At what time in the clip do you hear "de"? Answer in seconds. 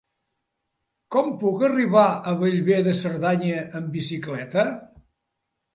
2.89-2.97